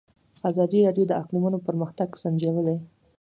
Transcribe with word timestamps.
ازادي 0.49 0.79
راډیو 0.87 1.05
د 1.07 1.13
اقلیتونه 1.21 1.57
پرمختګ 1.67 2.09
سنجولی. 2.21 2.77